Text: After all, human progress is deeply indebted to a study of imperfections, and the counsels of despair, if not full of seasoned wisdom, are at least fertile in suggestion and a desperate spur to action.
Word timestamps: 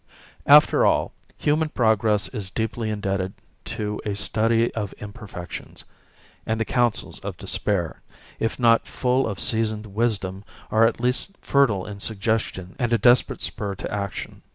After 0.47 0.83
all, 0.83 1.11
human 1.37 1.69
progress 1.69 2.27
is 2.29 2.49
deeply 2.49 2.89
indebted 2.89 3.33
to 3.65 4.01
a 4.03 4.15
study 4.15 4.73
of 4.73 4.93
imperfections, 4.97 5.85
and 6.43 6.59
the 6.59 6.65
counsels 6.65 7.19
of 7.19 7.37
despair, 7.37 8.01
if 8.39 8.57
not 8.59 8.87
full 8.87 9.27
of 9.27 9.39
seasoned 9.39 9.85
wisdom, 9.85 10.43
are 10.71 10.87
at 10.87 10.99
least 10.99 11.37
fertile 11.43 11.85
in 11.85 11.99
suggestion 11.99 12.75
and 12.79 12.91
a 12.91 12.97
desperate 12.97 13.43
spur 13.43 13.75
to 13.75 13.91
action. 13.93 14.41